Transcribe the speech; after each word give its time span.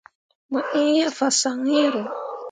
Mo 0.51 0.59
iŋ 0.79 0.87
ye 0.97 1.05
fasaŋ 1.17 1.57
iŋro. 1.83 2.01